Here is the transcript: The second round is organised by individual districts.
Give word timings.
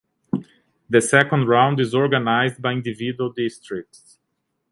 The 0.89 0.99
second 0.99 1.47
round 1.47 1.79
is 1.79 1.93
organised 1.93 2.59
by 2.59 2.71
individual 2.71 3.31
districts. 3.31 4.17